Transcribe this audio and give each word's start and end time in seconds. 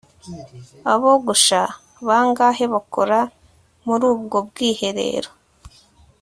abogosha 0.93 1.61
bangahe 2.07 2.65
bakora 2.73 3.19
muri 3.85 4.03
ubwo 4.13 4.37
bwiherero 4.47 5.29